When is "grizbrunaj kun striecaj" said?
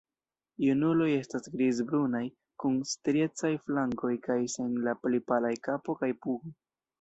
1.57-3.51